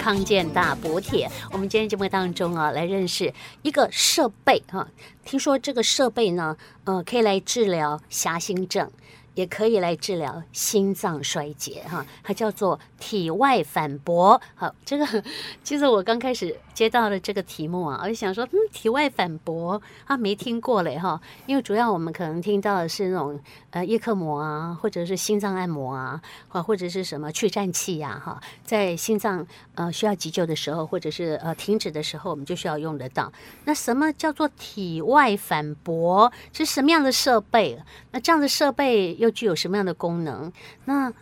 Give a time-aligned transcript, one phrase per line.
[0.00, 1.30] 康健大补帖。
[1.52, 4.88] 我们今天节目当中啊，来认识一个设备哈、
[5.26, 8.90] 听说这个设备呢，呃，可以来治疗狭心症。
[9.34, 14.40] 也可以来治疗心脏衰竭哈，它叫做体外反搏。
[14.54, 15.06] 好，这个
[15.62, 21.20] 其实我刚开始接到了这个题目啊，我就想说，嗯，体外反搏啊，没听过嘞哈。
[21.46, 23.40] 因为主要我们可能听到的是那种
[23.70, 33.32] 呃叶克膜啊，或者是心脏按摩啊，或或者是什么去颤器呀哈，在心脏呃需要急救的时候，或者是呃停止的时候，我们就需要用得到。
[33.64, 36.32] 那什么叫做体外反搏？
[36.52, 37.78] 是什么样的设备？
[38.12, 40.50] 那这样的设备又具有什么样的功能？
[40.86, 41.12] 那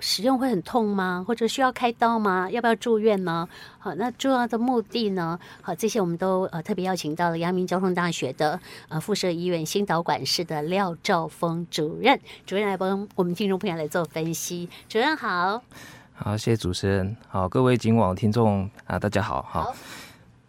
[0.00, 1.24] 使用会很痛吗？
[1.24, 2.50] 或者需要开刀吗？
[2.50, 3.48] 要不要住院呢？
[3.78, 5.38] 好，那重要的目的呢？
[5.60, 14.68] 好，这些我们都呃特别邀请到了阳明交通大学的呃附设医院心导管室的廖兆峰主任，主任来帮我们听众朋友来做分析。
[14.88, 15.62] 主任好，
[16.14, 19.72] 好，谢谢主持人，好，各位警网听众啊，大家好，好。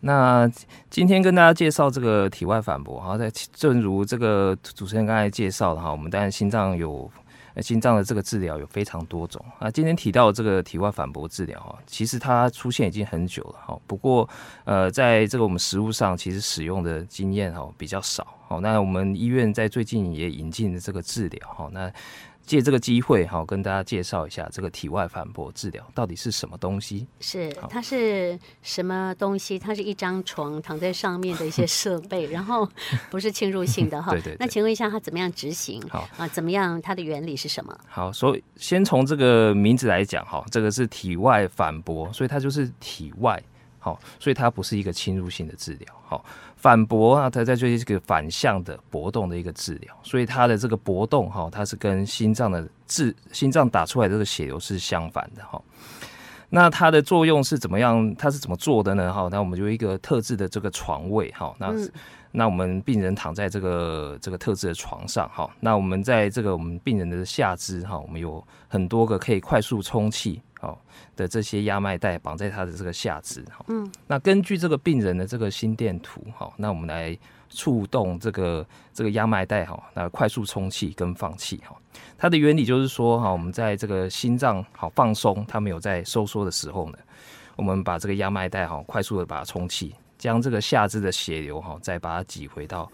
[0.05, 0.51] 那
[0.89, 7.09] 今天跟大家介绍这个体外反搏哈，在正如这个主持人刚才介绍的哈，我们当然心脏有
[7.61, 9.71] 心脏的这个治疗有非常多种啊。
[9.71, 13.79] 今天提到这个体外反搏治疗哈，其实它出现已经很久了哈。
[13.87, 14.27] 不过
[14.65, 18.27] 呃，在这个我们实务上，其实使用的经验哈比较少。
[18.49, 21.69] 好，那我们医院在最近也引进了这个治疗哈。
[21.71, 21.89] 那
[22.45, 27.07] 借这个机会，好跟大家介绍一下这个体外反搏治疗到底是什么东西？
[27.19, 29.57] 是它是什么东西？
[29.57, 32.67] 它是一张床躺在上面的一些设备， 然后
[33.09, 34.11] 不是侵入性的哈。
[34.13, 34.37] 对，对对。
[34.39, 35.81] 那请问一下，它怎么样执行？
[35.89, 36.81] 好啊，怎么样？
[36.81, 37.77] 它的原理是什么？
[37.87, 43.41] 好，所以先从这个名字来讲哈，这个是体外反搏，所以它就是体外，
[43.83, 46.23] 好，所以它不是一个侵入性的治疗，好。
[46.55, 55.61] 反驳啊，它在做这个反向的搏动的一个治疗，所以它的这个搏动哈，它是跟心脏的治心脏打出来的这个血流是相反的哈。
[56.49, 58.15] 那它的作用是怎么样？
[58.15, 59.11] 它是怎么做的呢？
[59.11, 61.91] 哈，那我们就一个特制的这个床位哈，那、嗯、
[62.31, 70.41] 那我们病人躺在这个这个特制的床上哈，那我们在这个我们病人的下肢哈，我们有很多个可以快速充气。
[70.63, 70.81] 好
[71.17, 77.17] 的，这些压脉带绑在他的这个下肢，哈，嗯，那根据这个病人的这个心电图，哈，那我们来
[77.49, 81.75] 触动这个这个压脉带，哈，那快速充气跟放气，哈，
[82.17, 86.97] 它的原理就是说，哈，我们在这个心脏好放松，它没有在收缩的时候呢，
[87.57, 92.89] 我们把这个压脉带，哈，快速的把它充气，将这个下肢的血流，哈，再把它挤回到。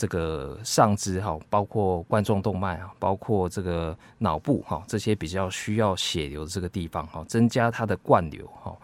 [0.00, 8.74] 这个上肢哈，包括冠状动脉啊，包括这个脑部哈，这些比较需要血流的这个地方哈，增加它的灌流哈，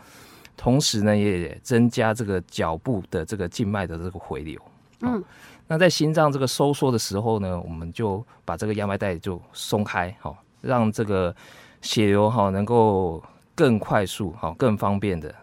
[0.59, 4.61] 同时呢，也增加这个脚部的这个静脉的这个回流。
[5.01, 5.25] 嗯，
[5.67, 11.35] 那在心脏这个收缩的时候呢，我们就把这个压脉带就松开哈，让这个
[11.81, 13.25] 血流哈能够
[13.55, 15.35] 更快速哈、更方便的。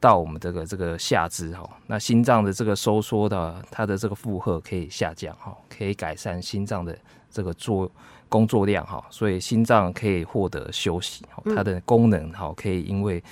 [0.00, 6.96] 到我们这个这个下肢哈，那心脏的这个收缩的，它的这个负荷可以下降哈，可以改善心脏的
[7.30, 7.90] 这个作
[8.28, 11.24] 工作量哈，所以心脏可以获得休息，
[11.56, 13.22] 它的功能哈可以因为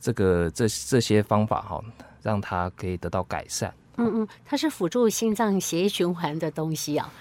[0.00, 1.82] 这个这这些方法哈，
[2.22, 3.72] 让它可以得到改善。
[3.98, 7.12] 嗯嗯，它是辅助心脏血液循环的东西啊。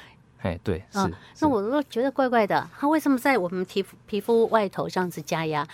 [0.41, 1.11] 哎，对，是。
[1.39, 5.67] 那我都觉得怪怪的，它为什么在我们皮肤皮肤外头这样子加压？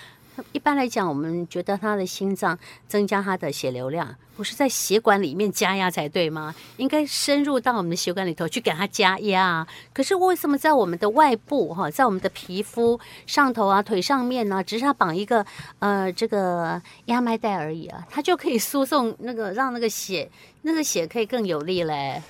[0.54, 6.56] 一般来讲，我们觉得他的心脏增加他的血流量，不是在血管里面加压才对吗？
[6.78, 9.68] 应该深入到我们的血管里头去给他加压。
[9.94, 15.46] 可是为什么在我们的外部哈，在我们的皮肤上头啊、腿上面呢，只是他绑一个
[15.80, 20.30] 呃这个压脉带而已啊，它就可以输送那个让那个血
[20.62, 22.22] 那个血可以更有力嘞？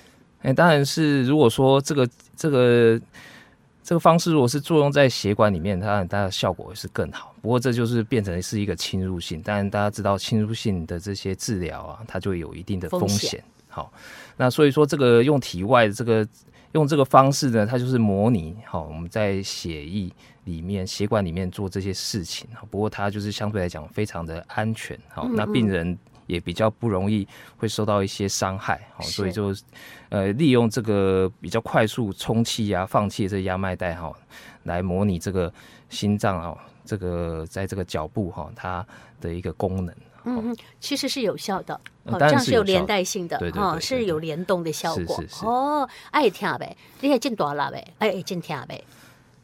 [0.41, 2.99] 哎，当然是如果说这个这个。
[3.83, 7.33] 这个方式如果是作用在血管里面，它它的效果会是更好。
[7.41, 13.09] 不过这就是变成是一个侵入性，但大家知道侵入性的这些治疗啊，它就有一定的风险。
[13.09, 13.43] 风险。
[13.67, 13.91] 好，
[14.37, 16.27] 那所以说这个用体外的这个
[16.73, 20.11] 用这个方式呢，它就是模拟好我们在血液
[20.43, 22.47] 里面血管里面做这些事情。
[22.69, 24.97] 不过它就是相对来讲非常的安全。
[25.09, 25.97] 好，那病人。
[26.31, 29.53] 也比较不容易会受到一些伤害，好，所以就
[30.07, 34.13] 呃利用这个比较快速充气啊、放气的这压脉带哈，
[34.63, 35.51] 来模拟这个
[35.89, 38.85] 心脏啊，这个在这个脚部哈它
[39.19, 39.93] 的一个功能。
[40.23, 41.73] 嗯嗯，其实是有效的，
[42.03, 45.19] 哦，这样是有连带性的，对对对，是有联动的效果。
[45.41, 48.81] 哦，爱听呗，你也进多了呗，哎，进听呗。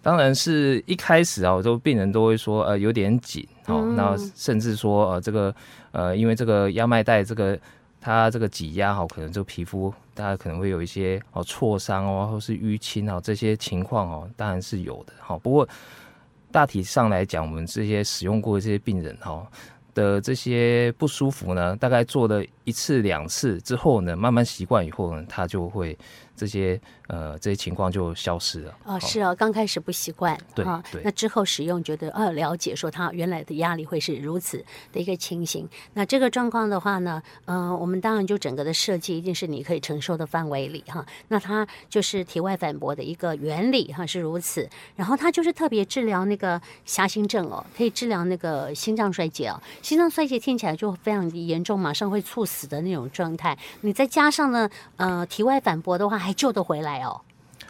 [0.04, 5.54] 当然是一开始啊，都病人都会说呃有点紧，好，那甚至说呃这个
[5.92, 7.60] 呃因为这个压脉带这个
[8.00, 15.38] 它这个挤压哈，可能这个皮肤大家可能会有一些哦挫伤哦，或是淤青哦这些情况哦，当然是有的哈。
[15.40, 15.68] 不过
[16.50, 19.46] 大体上来讲，我们这些使用过的这些病人哈，
[19.94, 25.98] 的这些不舒服呢，大概做了一次两次之后呢，慢慢习惯以后呢，他就会。
[26.40, 28.77] 这些呃，这些情况就消失了。
[28.83, 35.68] 哦，是啊，刚开始不习惯，对，啊，那之后使用，觉得啊，了解说他原来的压力会是如此的一个情形。
[35.94, 41.06] 那这个状况的话呢，嗯、呃，我们当然就整个的设计一定是你可以承受的范围里哈。
[41.30, 44.69] 那它就是体外反搏的一个原理哈，是如此。
[44.98, 49.62] 然后它就是特别治疗那个狭心症哦，可以治疗那个心脏衰竭哦。
[49.81, 53.57] 心脏衰竭听起来就非常严重，马上会猝死的那种状态。
[53.80, 56.18] 你再加上呢，呃，体外反搏的话。
[56.18, 57.19] 还救得回来哦，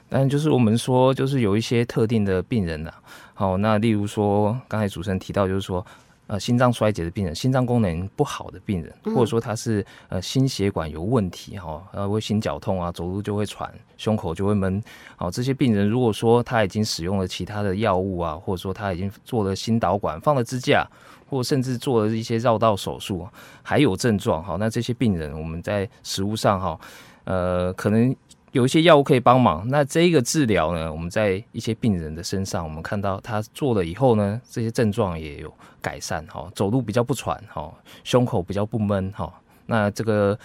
[0.09, 3.01] 但就是我们说，就是有一些特定的病人呐、啊，
[3.33, 5.85] 好，那例如说刚才主持人提到，就是说，
[6.27, 14.83] 呃，心脏衰竭的病人，心脏功能不好的病人，或者说他是呃心血管有问题哈，呃会心绞痛啊，走路就会喘，胸口就会闷，
[15.15, 20.85] 好，这些病人如果说他已经使用了其他的药物啊，或者说他已经做了心导管，放了支架，
[21.29, 23.27] 或甚至做了一些绕道手术，
[23.63, 26.79] 还有症状哈，那这些病人我们在食物上哈，
[27.23, 28.15] 呃，可能。
[28.53, 37.71] 有一些药物可以帮忙，那这一个治疗呢，我们在一些病人的身上，我们看到他做了以后呢，这些症状也有改善哈，走路比较不喘哈，
[38.03, 39.31] 胸口比较不闷哈，
[39.65, 40.37] 那这个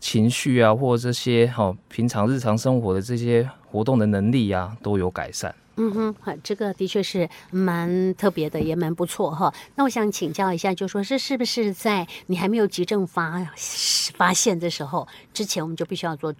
[0.00, 5.54] 情绪啊，或这些哈，平常日常生活的这些活动的能力啊，都有改善。
[5.76, 9.52] 嗯哼，好，这个的确是蛮特别的，也蛮不错哈。
[9.76, 13.46] 那我想请教一下，就说这是不是在你还没有急症发
[14.14, 16.34] 发现的时候之前，我们就必须要做？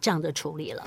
[0.00, 0.82] 这样的处理了。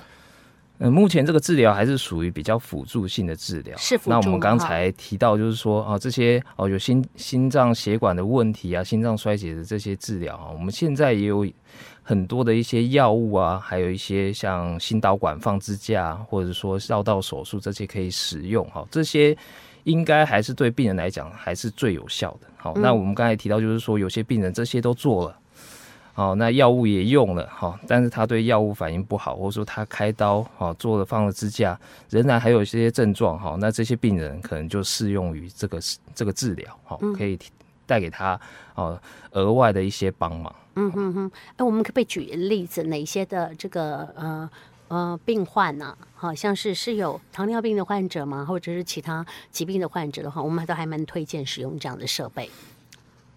[0.82, 3.76] 嗯，目前这个治疗还是属于比较辅助性的治疗。
[3.78, 4.10] 是辅助。
[4.12, 11.46] 那我们刚才提到，就是说啊，这些哦有心心脏血管的问题啊，心脏衰竭的这些治疗啊，我们现在也有
[12.02, 18.88] 很多的一些药物啊，还有一些像心导管放支架，或者说绕道手术这些可以使用哈。
[18.90, 19.38] 这些
[19.84, 22.48] 应该还是对病人来讲还是最有效的。
[22.56, 25.38] 好，那我们刚才提到，就是说有些病人这些都做了。
[26.20, 31.80] 好，那药物也用了，哈，但是他对药物反应不好，或者说他开刀，哈，做了放了支架，
[32.10, 35.80] 仍然还有一些症状，哈，那这些病人可能就适用于这个
[36.14, 37.40] 这个治疗，哈，可以
[37.86, 38.38] 带给他
[38.76, 39.02] 哦
[39.32, 40.54] 额外的一些帮忙。
[40.76, 44.50] 嗯哼哼，哎，我们可不可以举例子，哪些的这个呃
[44.90, 45.98] 呃病患呢？
[46.16, 48.44] 好像是是有糖尿病的患者吗？
[48.44, 52.50] 或者是其他疾病的患者的话，我们都还蛮推荐使用这样的设备。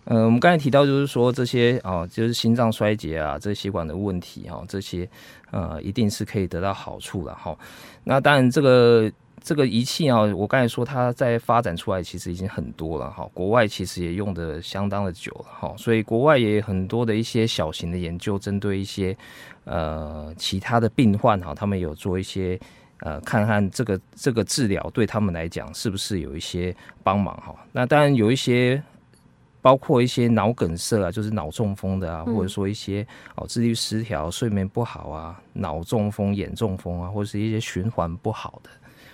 [0.07, 5.09] 嗯，我们刚才提到就是说这些哦，就是心脏衰竭啊，这些血管的问题哈，这些
[5.53, 7.57] 呃，一定是可以得到好处的哈。
[8.03, 9.11] 那当然，这个
[9.41, 19.17] 这个仪器啊，我刚才说它在发展出来其实已经很多了哈，国外其实也用的相当的久了哈，所以国外也有很多的一些小型的研究，针对一些
[19.65, 22.59] 呃其他的病患哈，他们有做一些
[22.99, 27.55] 呃，看看这个这个治疗对他们来讲是不是有一些帮忙哈。
[27.71, 28.83] 那当然有一些。
[29.63, 33.07] 包括一些脑梗塞啊，就是脑中风的啊，或者说一些
[33.37, 38.71] 哦自律失调、睡眠不好啊，脑中风、眼中风啊，或者是一些循环不好的，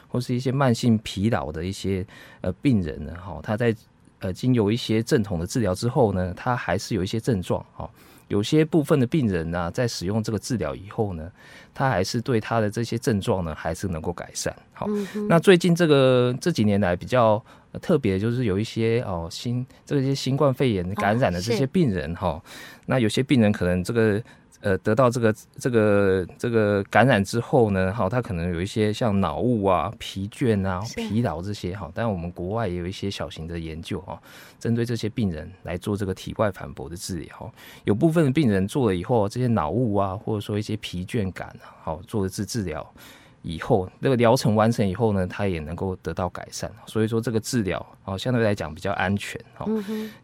[0.08, 2.04] 或是一些慢性疲劳的一些
[2.40, 3.76] 呃病人呢，哈，他在
[4.20, 7.88] 呃经由一些正统的治疗之后呢，他还是有一些症状哈。
[8.28, 11.30] 有些部分的病人呢，在使用这个治疗以后呢，
[11.74, 14.54] 他还是对他的这些症状呢，还是能够改善。
[14.72, 14.86] 好，
[15.28, 17.42] 那最近这个这几年来比较
[17.82, 22.42] 特别，就是有一些哦新这些新冠肺炎感染的这些病人哈，
[22.86, 24.22] 那有些病人可能这个。
[24.60, 31.90] 呃，得到这个这个这个感染之后呢，哈，他可能有一些像脑雾啊、疲倦啊、疲劳这些哈。
[31.94, 34.20] 但我们国外也有一些小型的研究哈，
[34.58, 37.52] 针对这些病人来做这个体外反搏的治疗。
[37.84, 42.84] 有部分的病人做了以后，这些脑雾啊，或者说一些疲倦感啊，好，做的治治疗。
[43.42, 49.66] 以后这个疗程完成以后呢，它也能够得到改善，所以说这个治疗哦，相对来讲比较安全哈。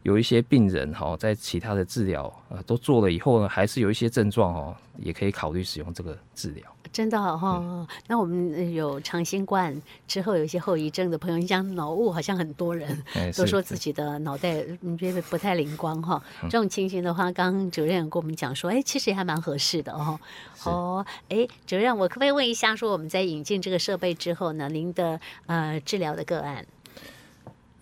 [0.03, 6.74] 有一些病人哈，在其他的治疗呃都做了以后呢，还是有一些症状哦，也可以考虑使用这个治疗。
[6.95, 13.03] 真的哈、那我们有长新冠之后有一些后遗症的朋友，你讲脑雾，好像很多人
[13.37, 16.23] 都说自己的脑袋你觉得不太灵光哈。
[16.43, 20.21] 这种情形的话，刚刚主任跟我们讲说，哎，其实也还蛮合适的哦。
[20.63, 26.65] 哦，哎，主任，我可不可以问一下，说我们在引进这个设备之后呢，您的呃治疗的个案？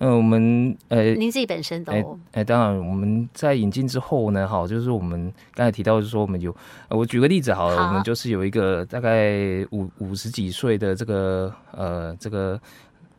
[0.02, 6.54] 嗯、呃，我们呃，您自己本身都哎、欸，当然我们在引进之后呢，哈，就是我们刚才提到，就是说我们有，
[6.88, 12.60] 我举个例子好了，好，我们就是有一个大概五五十几岁的这个呃这个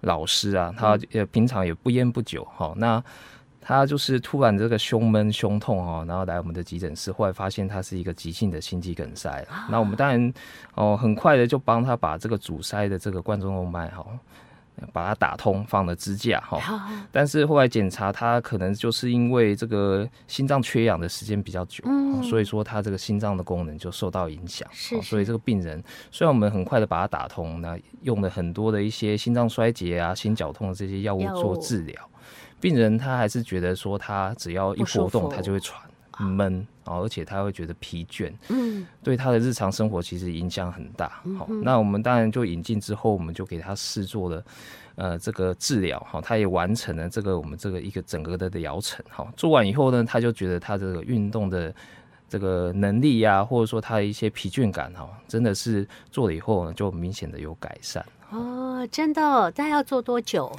[0.01, 3.01] 老师啊，他也平常也不烟不酒哈，那
[3.61, 10.33] 他就是突然这个胸闷胸痛哦，然后来我们的急诊室，后来发现他是一个急性的心肌梗塞了，那我们当然
[10.75, 14.05] 哦很快的就帮他把这个阻塞的这个冠状动脉哈。
[14.91, 16.89] 把它打通，放了支架哈。
[17.11, 21.83] 但是后来检查，他可能就是因为这个心脏缺氧的时间比较久，
[22.23, 24.67] 所以说他这个心脏的功能就受到影响。
[24.71, 32.09] 是，所以这个病人虽然我们很快的把它打通，那用了很多的一些心脏衰竭啊、心绞痛的这些药物做治疗，
[32.59, 35.81] 病人他还是觉得说他只要一活动，他就会喘。
[36.19, 41.21] 闷，而且他会觉得疲倦，嗯，对他的日常生活其实影响很大。
[41.37, 44.43] 好，那我们当然就引进之后，我们就给他试做了，
[44.95, 51.73] 呃，这个治疗，哈，他也完成了这个我们这个一个整个的疗程，哈，做完以后呢，他就觉得他这个运动的
[52.29, 58.05] 这个能力呀，或者说他的一些疲倦感，哈，真的是做了以后呢，就明显的有改善。
[58.29, 60.51] 哦，真的，大概要做多久？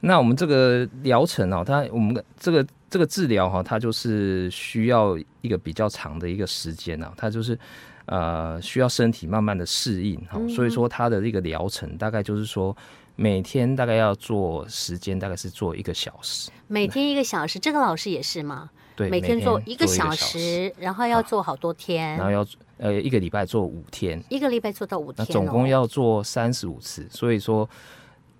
[0.00, 7.58] 那我们这个疗程哦，它我们这个这个治疗哈，它就是需要一个比较长的一个时间啊，它就是
[8.06, 12.76] 呃需要身体慢慢的适应哈，所以说它的这个疗程大概就是说
[13.16, 18.70] 每天大概要做时间大概是做一个小时，每天一个小时，这个老师也是吗？
[18.94, 22.46] 对，每天做一个小时，然后要做好多天，然后要
[22.78, 27.68] 呃一个礼拜做五天，一个礼拜做到五天，那总共要做三十五次，所以说。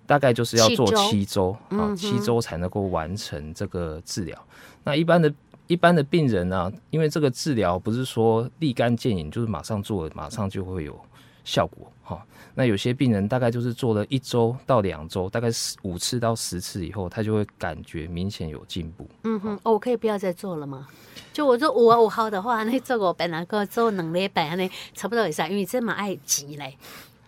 [0.07, 4.47] 大概就是要做七周啊，七周才能够完成这个治疗。
[4.83, 5.33] 那一般的、
[5.67, 10.95] 一般的病人呢、啊，因为这个治疗不是说立竿见影，就是马上做，马上就会有
[11.43, 12.23] 效果哈。
[12.53, 15.49] 那有些病人大概就是做了一周到两周，大概
[15.81, 19.09] 五次到十次以后，他就会感觉明显有进步。
[19.23, 20.87] 嗯哼，哦，我可以不要再做了吗？
[21.33, 26.77] 就我做五五号的话，那做我本来个做两礼拜，那差不多也是，因为这么爱急嘞。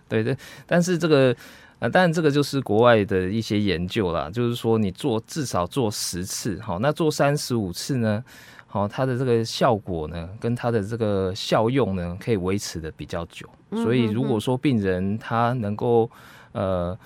[0.08, 1.36] 对对，但是这个。
[1.80, 8.24] 啊，当然这个就是国外的一些研究啦，就是说你做至少做十次，好，那做三十五次呢，
[8.66, 13.48] 好，它的这个效果呢，跟它的这个效用呢，可以维持的比较久。
[13.72, 16.10] 所以如果说病人他能够
[16.54, 16.98] 呃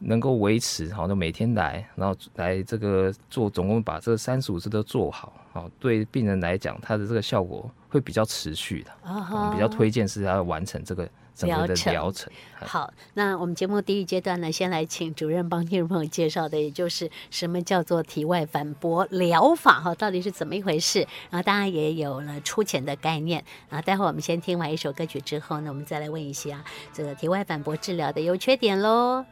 [0.00, 8.90] 能够维持，好，就每天来，然后来这个做，总共把这三十五次都做好，好，对病人来讲，他的这个效果会比较持续的。
[9.04, 11.06] 我们比较推荐是要完成这个。
[11.42, 20.98] 疗程，疗程好，那我们节目第一阶段呢，先来请主任帮听众朋友介绍的，也就是什么叫做体外反搏疗法哈，到底是怎么一回事？
[21.30, 23.42] 然后大家也有了粗浅的概念。
[23.70, 29.24] 然后待会我们先听完一首歌曲之后呢，我们再来问一下这个体外反搏治疗的优缺点喽。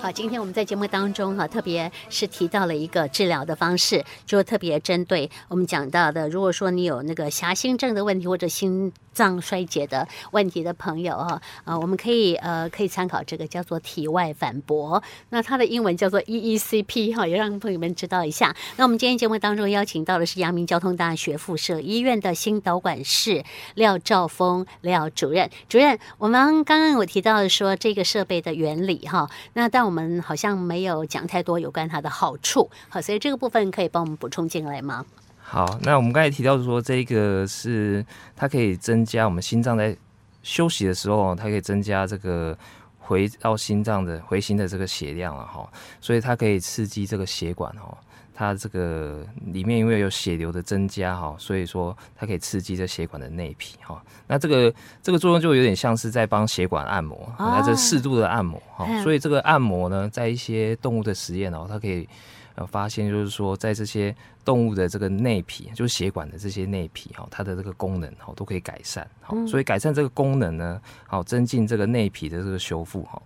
[0.00, 18.54] 好，今天我们在节目当中哈，特别是提到了一个治疗的方式，就特别针对我们讲到的，如果说你有那个狭心症的问题或者心脏衰竭的问题的朋友哈，啊，我们可以呃可以参考这个叫做体外反搏，那它的英文叫做 EECP 哈，也让朋友们知道一下。
[18.76, 29.73] 那我们今天节目当中邀请到的是阳明交通大学附设医院的心导管室廖兆峰廖主任，主任，我们刚刚有提到说这个设备的原理哈，那。
[29.74, 35.04] 但我们好像没有讲太多有关它的好处，好，所以这个部分可以帮我们补充进来吗？
[35.42, 39.96] 好，那我们刚才提到说，这个是它可以增加我们心脏在
[40.44, 42.56] 休息的时候，它可以增加这个
[43.00, 45.68] 回到心脏的回心的这个血量了哈，
[46.00, 47.98] 所以它可以刺激这个血管哈。
[48.34, 54.02] 它这个里面因为有血流的增加哈，所以说它可以刺激这血管的内皮哈。
[54.26, 58.86] 那这个这个作用就有点像是在帮血管按摩，那这适度的按摩哈。
[59.02, 62.08] 所以这个按摩呢，在一些动物的实验哦，它可以
[62.54, 69.08] 呃发现就是说，在这些动物的这个内皮，就是血管的这些内皮哈，它的这个功能哈都可以改善。
[69.20, 73.20] 好，所以改善这个功能呢，好增进这个内皮的这个修复哈。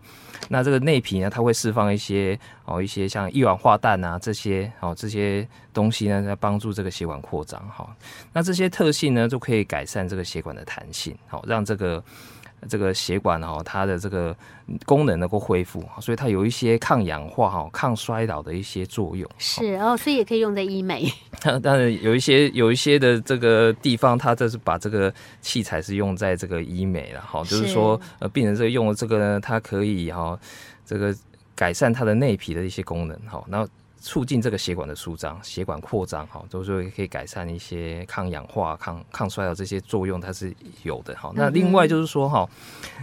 [0.49, 7.94] 那这个内皮呢，它会释放一些哦，一些像一氧化氮啊这些哦这些东西呢，在帮助这个血管扩张哈。
[8.32, 12.02] 那这些特性呢，就可以改善这个血管的弹性，好让这个。
[12.69, 14.35] 这个血管哈，它的这个
[14.87, 19.29] 功能能够恢复，所以它有一些抗氧化哈、抗衰老的一些作用。
[19.38, 21.12] 是哦，所以也可以用在医美。
[21.62, 30.38] 当然有一些有一些的这个地方，它这是把这个器材是用在这个医美了哈，就是说呃，病人这个用了这个呢，它可以哈，
[30.85, 31.15] 这个
[31.55, 33.69] 改善它的内皮的一些功能哈，然后。
[34.00, 41.33] 促进这个血管的舒张、血管扩张，哈，都是可以改善一些抗氧化、抗抗衰老这些作用，它是有的，哈。
[41.35, 42.49] 那另外就是说，哈，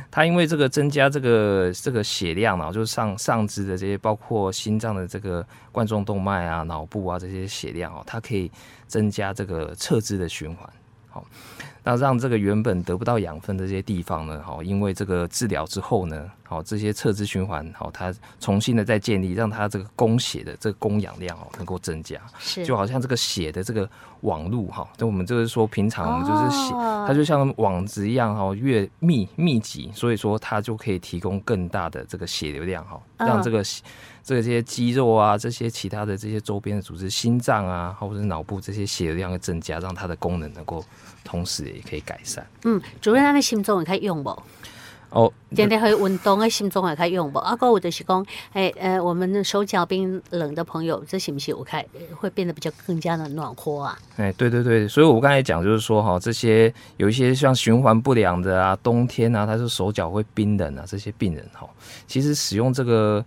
[0.10, 8.52] 它因为这个增加这个这个血量啊，就是上上肢的这些，包括心脏的这个冠状动脉啊、脑部啊这些血量哦，它可以
[8.88, 10.70] 增加这个侧肢的循环，
[11.10, 11.26] 好。
[11.86, 23.88] 那让这个原本得不到养分的这些地方呢，好，因为这个治疗之后呢，好，这些侧支循环，好，它重新的再建立，让它这个供血的这个供氧量哦能够增加，是，就好像这个血的这个
[24.22, 26.74] 网路哈，就我们就是说平常我们就是血，
[27.08, 33.64] 它就像网子一样哈，越密密集，所以说它就可以提供更大的这个血流量哈，让这个。
[34.28, 40.84] 这些肌肉啊，这些其他的这些周边的组织，心脏啊，或者是脑部这些血流量的增加，让它的功能能够
[41.26, 42.48] 同时也可以改善。
[42.64, 44.30] 嗯，主任，他的心脏也可以用不？
[45.10, 47.40] 哦，天天会运动的心脏也可以用不？
[47.40, 51.58] 啊哥，我就是讲，哎呃，我们的手脚冰冷的朋友，这行不行？
[51.58, 51.84] 我看
[52.16, 53.98] 会变得比较更加的暖和啊。
[54.18, 61.70] 哎，对对对，所以我刚才讲就是说哈，这些有一些像循环不良的啊，冬天啊，他是手脚会冰冷啊，这些病人哈，
[62.08, 63.26] 其实使用这个。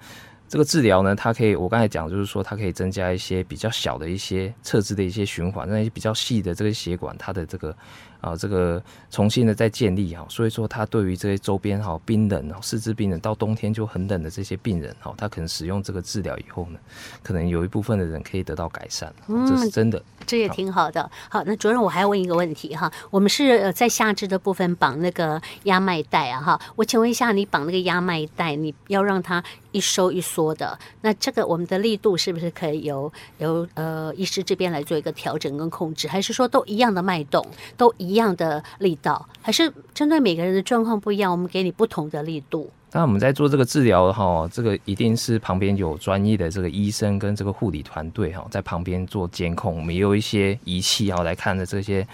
[0.49, 7.77] 这个治疗呢，它可以，我刚才讲就是说，它可以增加一些比较小的一些侧支的一些循环，那些比较细的这个血管，它的这个。
[8.21, 16.79] 啊，这个重新的再建立哈，所以说他对于这些周边哈冰冷哦，四肢冰冷到冬天就很冷的这些病人哈，他可能使用这个治疗以后呢，
[17.23, 21.09] 可能有一部分的人可以得到改善，嗯，这是真的，这也挺好的。
[21.29, 37.47] 好，那主任我还要问一个问题哈，我们是在下肢的部分绑那个压脉带啊哈，我请问一下，你绑那个压脉带，你要让它一收一缩的，那这个我们的力度是不是可以由由呃医师这边来做一个调整跟控制，还是说都一样的脉动
[37.77, 38.08] 都一？
[38.09, 42.71] 一样的力道，还是针对每个人的状况不一样，我们给你不同的力度。
[42.93, 49.77] 那我们在做这个治疗哈，这个一定是旁边有专业的这个医生跟这个护理团队哈，在旁边做监控。
[49.77, 52.07] 我们也有一些仪器哈来看的这些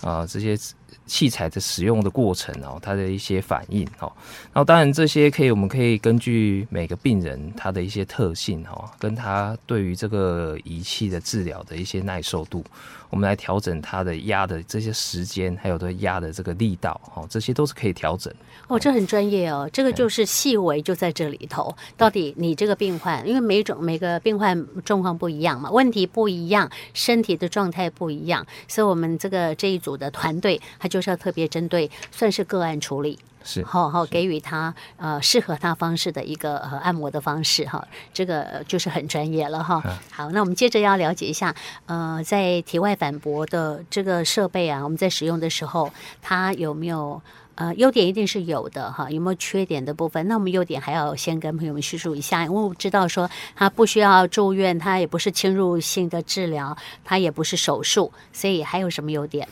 [0.00, 0.56] 啊这些。
[1.04, 4.10] 器材的使用的过程哦，它的一些反应哦，
[4.54, 12.64] 那当然这些可以，我们可以根据每个病人他的一些特性哈，跟他对于这个仪器的治疗的一些耐受度，
[13.12, 18.32] 我们来调整它的压的这些时间，还有的压的这个力道哦，这些都是可以调整。
[18.68, 21.76] 哦，这很专业哦，这个就是细微就在这里头。
[21.94, 39.82] 到底你这个病患，因为每种每个病患状况不一样嘛，问题不一样，身体的状态不一样，所以我们这个这一组的团队他就是要特别针对，算是个案处理，是好好给予他呃适合他方式的一个呃按摩的方式哈，这个就是很专业了哈。
[40.10, 41.54] 好，那我们接着要了解一下，
[41.86, 47.20] 呃，在体外反搏的这个设备啊，我们在使用的时候，它有没有？
[47.54, 50.26] 呃，优点一定是有的哈，有没有缺点的部分？
[50.26, 59.46] 那我们优点还要先跟朋友们叙述一下，因为我知道说它不需要住院，它也不是侵入性的治疗，它也不是手术，所以还有什么优点？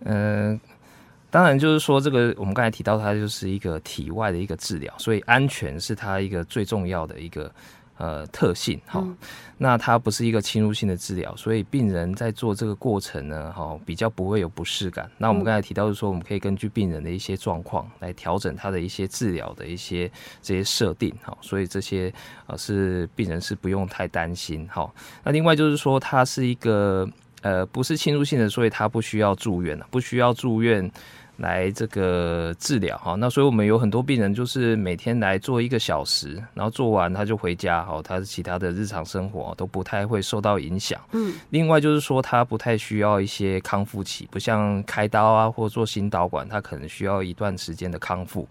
[0.00, 0.60] 嗯、呃，
[1.34, 7.50] 当然就是说这个我们刚才提到，它就是一个体外的一个治疗，所以安全是它一个最重要的一个。
[7.96, 9.16] 呃，特性哈，嗯、
[9.56, 15.08] 那它不是一个侵入性的治疗，所以病人在做这个过程呢，哈，比较不会有不适感。
[15.16, 20.10] 那我们刚才提到，就是说我们可以根据病人的一些状况来调整他的一些治疗的一些
[20.42, 22.12] 这些设定哈，所以这些
[22.48, 24.92] 呃是病人是不用太担心哈。
[25.22, 27.08] 那另外就是说，它是一个
[27.42, 30.90] 呃不是侵入性的，所以他不需要住院了，不需要住院。
[31.36, 41.00] 来这个治疗哈，那所以我们有很多病人就是每天来做一个小时，然后做完他就回家哈，他其他的日常生活都不太会受到影响。
[41.12, 48.48] 嗯，另外就是说他不太需要一些康复期，不像开刀啊或做心导管，他可能需要一段时间的康复。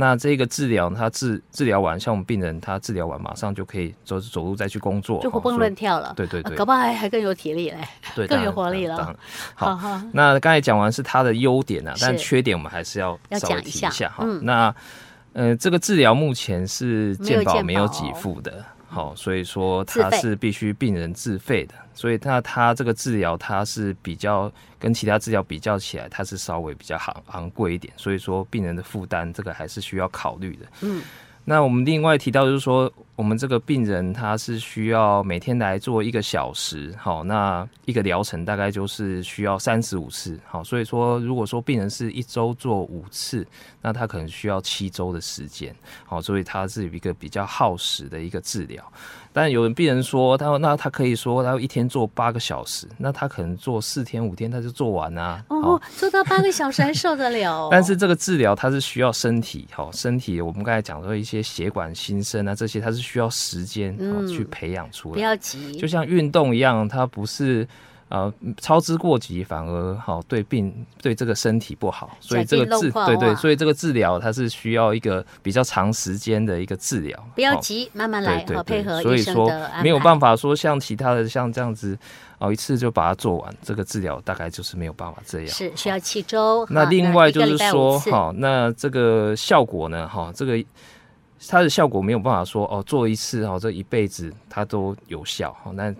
[0.00, 6.14] 那这个治疗，他治治疗完，像我们病人，他治疗完马上就可以走走路再去工作，就活蹦乱跳了。
[6.16, 7.76] 对对对，搞不好还还更有体力嘞，
[8.14, 9.14] 对， 更有活力了。
[9.54, 9.78] 好，
[10.12, 14.24] 那刚才讲完是他的优点啊，但缺点我们还是要稍微提一下哈。
[14.40, 14.74] 那
[15.34, 18.64] 呃，这个治疗目前是健保没有给付的。
[18.92, 30.66] 好，所以说它是必须病人自费的，所以那它这个治疗它是比较跟其他治疗比较起来，它是稍微比较昂昂贵一点，所以说病人的负担这个还是需要考虑的。
[30.80, 31.00] 嗯。
[31.44, 43.46] 那我们另外提到就是说，我们这个病人他是需要每天来做一个小时，好，那一个疗程大概就是需要三十五次，好，所以说如果说病人是一周做五次，
[43.82, 48.82] 那他可能需要七周的时间，好，所以他是有一个比较耗时的一个治疗。
[49.32, 55.44] 但有人病人说，他说那他可以说他一天做八个小时，那他可能做四天五天他就做完啊。
[55.48, 57.68] 哦，做到八个小时还受得了？
[57.72, 63.96] 但是这个治疗它是需要身体，好，身体我们刚才讲说一些血管新生啊这些，它是需要时间
[64.28, 67.66] 去培养出来，不要急，就像运动一样，它不是。
[68.10, 79.04] 呃，操之过急反而好对病对这个身体不好，所以这个治对对，所以这个治疗它是需要一个比较长时间的一个治疗，不要急，慢慢来，好配合医生的。
[79.04, 79.48] 所以说
[79.80, 81.96] 没有办法说像其他的像这样子
[82.38, 86.66] 哦，一次就把它做完，这个治疗大概就是没有办法这样，是需要七周。
[86.68, 90.60] 那另外就是说，好，那这个效果呢，哈，这个
[91.48, 95.94] 它的效果没有办法说哦，做一次哦，这一辈子它都有效，好那。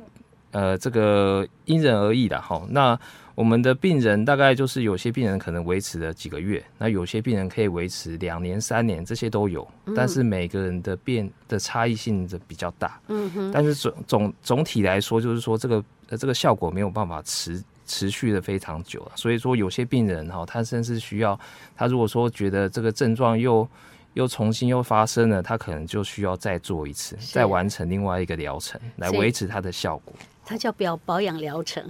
[0.52, 2.62] 呃，这个因人而异的哈。
[2.70, 2.98] 那
[3.34, 9.66] 我们的病人大概就是有些病人可能维持了几个月，那有些病人可以维持两年、三年，这些都有。
[9.96, 13.00] 但是每个人的变的差异性的比较大。
[13.08, 13.50] 嗯哼。
[13.50, 19.12] 但是总总总体来说，就是说这个呃这个效果没有办法持持续的非常久了。
[19.14, 21.38] 所以说有些病人哈，他甚至需要
[21.74, 23.66] 他如果说觉得这个症状又
[24.14, 30.12] 又重新又发生了，他可能就需要再做一次，再完成另外一个疗程来维持它的效果。
[30.50, 31.80] 它叫表保养疗程，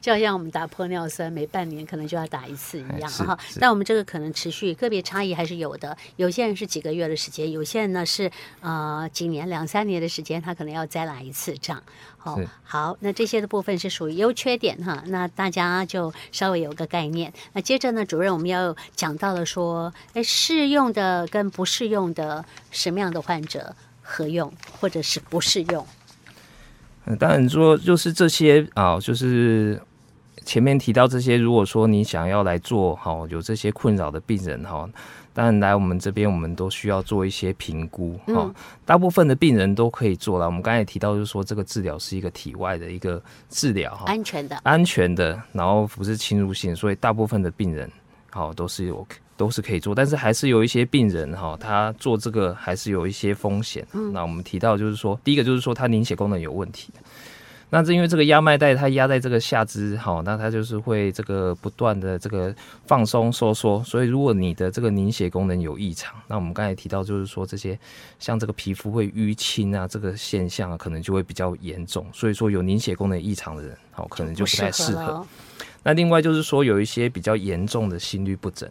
[0.00, 3.36] 就好像我们打玻尿酸，每半年可能就要打一次一样哈。
[3.58, 11.82] 但我们这个可能持续个别差异还是有的，有些人是几个月的时间，有些人呢是呃几年两三年的时间，他可能要再来一次这样。
[12.16, 17.32] 好，好，那这些的部分是属于优缺点哈，那大家就稍微有个概念。
[17.52, 25.84] 那接着呢，主任我们要讲到了说，哎，适用的跟不适用的什么样的患者合用，或者是不适用？
[27.06, 29.80] 嗯，当然说就是这些啊，就是
[30.44, 34.88] 前面提到这些，如果说你想要来做哈，有这些困扰的病人哈，
[35.32, 38.52] 当然来我们这边，我们都需要做一些评估哈。
[38.84, 40.46] 大部分的病人都可以做了。
[40.46, 47.90] 我们刚才也提到，就是说这个治疗是一个体外的一个治疗哈，安全的，安全的，然后不是侵入性，所以大部分的病人
[48.34, 49.06] 好都是有。
[49.36, 53.84] 都是可以做，但是还是有一些病人哈，他做这个还是有一些风险。
[53.92, 56.92] 嗯，那我们提到就是说，第一个就是说他凝血功能有问题。
[57.68, 62.54] 那这因为这个压脉带它压在这个下肢哈，那它就是会这个不断的这个
[62.86, 67.76] 放松收缩，所以如果你的这个凝血功能有异常，那我们刚才提到就是说这些
[68.20, 72.06] 像这个皮肤会淤青啊，这个现象啊，可能就会比较严重。
[72.12, 75.26] 所以说有凝血功能异常的人，好，可能就不太适合。
[75.84, 78.68] 那另外就是说有一些比较严重的心律不整。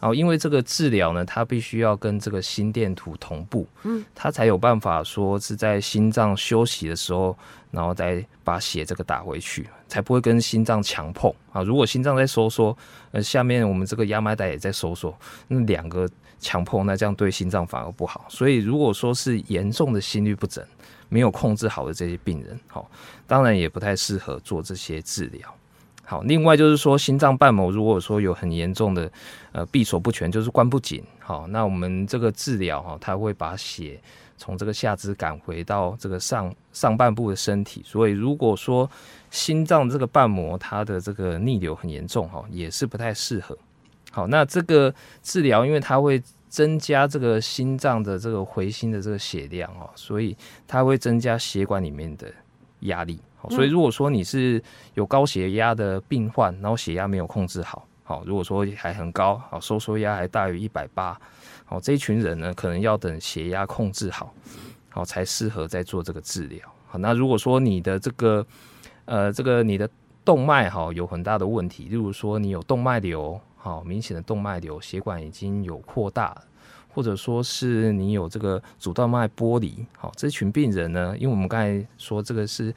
[0.00, 7.36] 哦，因为这个治疗呢，它必须要跟这个心电图同步，嗯，它才有办法说是在心脏休息的时候，
[7.72, 11.64] 然后再把血这个打回去，才不会跟心脏强碰啊。
[11.64, 12.76] 如果心脏在收缩，
[13.10, 15.12] 呃，下面我们这个压脉带也在收缩，
[15.48, 18.24] 那两个强碰，那这样对心脏反而不好。
[18.28, 20.64] 所以如果说是严重的心律不整，
[21.08, 22.88] 没有控制好的这些病人，好，
[23.26, 25.52] 当然也不太适合做这些治疗。
[26.08, 29.12] 好，另外就是说，心脏瓣膜如果说有很严重的
[29.52, 34.00] 呃闭锁不全，就是关不紧，好，那我们这个治疗哈，它会把血
[34.38, 38.90] 从这个下肢赶回到这个上上半部的身体，所以如果说
[39.30, 43.54] 心脏这个瓣膜它的这个逆流很严重哈，也是不太适合。
[44.10, 50.34] 好，那这个治疗因为它会增加这个心脏的这个回心的这个血量哦，所以
[50.66, 52.32] 它会增加血管里面的
[52.80, 53.20] 压力。
[53.48, 54.60] 所以，如果说你是
[54.94, 61.18] 有高血压的病患，然后血压没有控制好，好，如果说还很高，好，收缩压还大于一百八，
[61.64, 64.34] 好，这一群人呢，可能要等血压控制好，
[64.90, 66.60] 好，才适合再做这个治疗。
[66.88, 68.44] 好，那如果说你的这个，
[69.04, 69.88] 呃，这个你的
[70.24, 76.36] 动脉哈有很大的问题，例如说你有动脉瘤，好，明显的动脉瘤，血管已经有扩大。
[76.90, 82.74] 或者说是你有这个主动脉剥离，好，这群病人呢，因为我们刚才说这个是。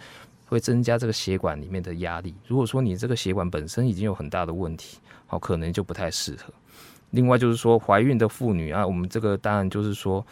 [0.52, 2.36] 会增加这个血管里面的压力。
[2.46, 6.54] 如果说你这个血管本身已经有很大的问题，好，可能就不太适合。
[7.12, 10.26] 另外就是说，怀孕的妇女啊，我们这个当然就是说，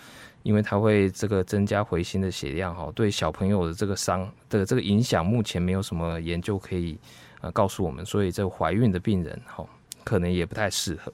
[0.44, 7.00] 因为它会这个增加回心的血量，哈，对小朋友的这个伤的这个影响，目前没有什么研究可以
[7.40, 9.66] 呃告诉我们，所以这怀孕的病人，哈，
[10.04, 11.14] 可能也不太适合。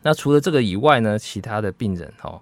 [0.00, 2.40] 那除了这个以外呢，其他的病人，哈，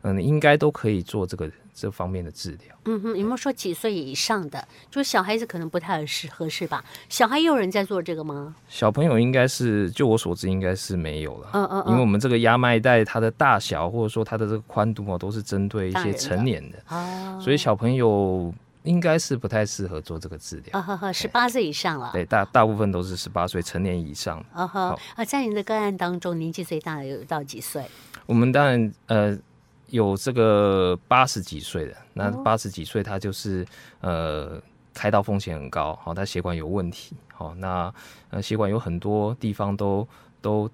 [0.00, 1.50] 嗯，应该都可以做这个。
[1.74, 6.84] 这方面的治疗，嗯哼，有没有说几岁以上的，就是小孩子可能不太合适合适吧？
[7.08, 8.54] 小孩也有人在做这个吗？
[8.68, 11.48] 小朋友应该是，就我所知，应该是没有了。
[11.54, 20.78] 嗯嗯，因为我们这个压脉带它的大小或者说它的这个宽度啊，都是针对一些成年的哦，所以小朋友应该是不太适合做这个治疗。
[20.78, 24.44] 啊哈哈，十八岁以上了，对，大大部分都是十八岁成年以上。
[24.52, 27.82] 啊哈，啊，在您的个案当中，年纪最大的有到几岁？
[28.26, 29.38] 我们当然呃。
[29.92, 33.64] 有这个八十几岁的，那八十几岁他就是
[34.00, 34.58] 呃
[34.94, 37.92] 开刀风险很高，好，他血管有问题，好，那
[38.30, 40.08] 呃血管有很多地方都
[40.40, 40.70] 都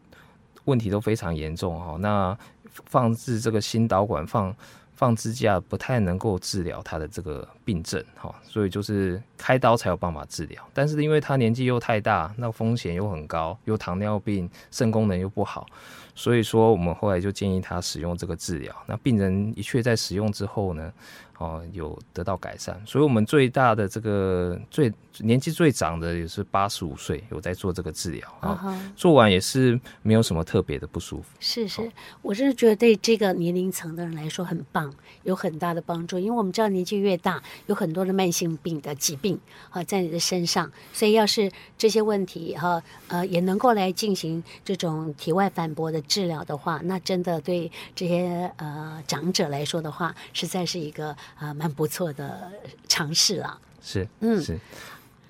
[0.66, 2.38] 问题都非常严重，哈，那
[2.86, 4.54] 放置这个心导管放
[4.98, 10.60] 放支架不太能够治疗他的这个病症，哈，所以就是开刀才有办法治疗。
[10.74, 15.68] 但是因为他年纪又太大，那风险又很高，又糖尿病，肾功能又不好，
[16.16, 18.74] 所以说我们后来就建议他使用这个治疗。
[18.86, 20.92] 那病人的确在使用之后呢，
[21.38, 28.92] 哦，有得到改善，所以我们最大的这个最年纪最长的也是八十五岁，有在做这个治疗啊，哦 uh huh.
[28.96, 31.28] 做完也是没有什么特别的不舒服。
[31.38, 31.90] 是是，
[32.22, 39.38] 我真的觉得对这个年龄层的人来说很棒，有很大的帮助，因为我们知道年纪越大，有很多的慢性病的疾病
[39.70, 51.16] 啊在你的身上，所以要是这些问题哈呃也能够来进行这种体外反搏的治疗的话，那真的对这些呃长者来说的话，实在是一个。
[51.36, 52.50] 啊，蛮不错的
[52.88, 53.60] 尝试啊！
[53.82, 54.58] 是，嗯，是，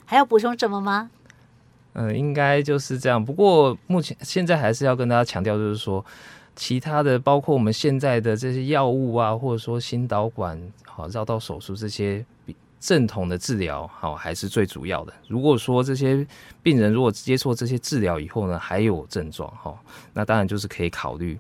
[0.05, 1.11] 还要补充什么吗？
[1.95, 3.23] 嗯、呃，应该就是这样。
[3.23, 6.05] 不过目前现在还是要跟大家强调，就是说，
[6.55, 12.25] 其他的包括我们现在的这些药物啊，或者说心导管、好绕道手术这些
[12.81, 15.13] 正统的治疗，好还是最主要的。
[15.27, 16.25] 如果说这些
[16.63, 19.77] 病人如果接受这些治疗以后呢，还有症状，哈，
[20.15, 21.39] 那当然就是可以考虑。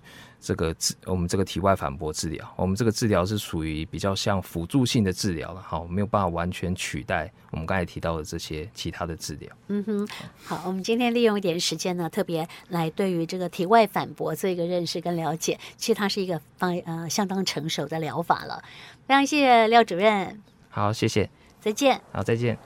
[0.48, 9.50] 这个治我们这个体外反搏治疗，我们这个治疗是属于比较像辅助性的治疗了，好，没有办法完全取代我们刚才提到的这些其他的治疗。
[9.66, 10.08] 嗯哼，
[10.42, 18.64] 好，我们今天利用一点时间呢，特别来对于这个体外反搏做一个认识跟了解，其实它是一个方呃相当成熟的疗法了。
[19.06, 20.42] 非常谢谢廖主任。
[20.70, 21.28] 好，谢谢。
[21.60, 22.00] 再见。
[22.10, 22.56] 好，再见。